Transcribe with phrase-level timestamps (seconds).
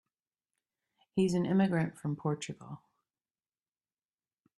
[1.15, 2.81] He's an immigrant from Portugal.